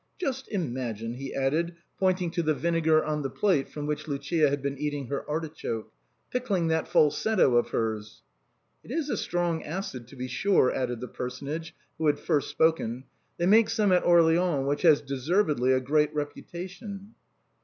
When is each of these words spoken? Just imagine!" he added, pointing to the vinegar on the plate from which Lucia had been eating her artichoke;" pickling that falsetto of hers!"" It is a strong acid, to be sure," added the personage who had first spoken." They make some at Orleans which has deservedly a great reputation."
Just 0.19 0.47
imagine!" 0.47 1.13
he 1.21 1.31
added, 1.31 1.75
pointing 1.99 2.31
to 2.31 2.41
the 2.41 2.55
vinegar 2.55 3.05
on 3.05 3.21
the 3.21 3.29
plate 3.29 3.69
from 3.69 3.85
which 3.85 4.07
Lucia 4.07 4.49
had 4.49 4.59
been 4.63 4.79
eating 4.79 5.05
her 5.09 5.29
artichoke;" 5.29 5.93
pickling 6.31 6.69
that 6.69 6.87
falsetto 6.87 7.55
of 7.57 7.69
hers!"" 7.69 8.23
It 8.83 8.89
is 8.89 9.11
a 9.11 9.15
strong 9.15 9.61
acid, 9.61 10.07
to 10.07 10.15
be 10.15 10.27
sure," 10.27 10.73
added 10.73 11.01
the 11.01 11.07
personage 11.07 11.75
who 11.99 12.07
had 12.07 12.17
first 12.17 12.49
spoken." 12.49 13.03
They 13.37 13.45
make 13.45 13.69
some 13.69 13.91
at 13.91 14.03
Orleans 14.03 14.65
which 14.67 14.81
has 14.81 15.01
deservedly 15.01 15.71
a 15.71 15.79
great 15.79 16.11
reputation." 16.15 17.13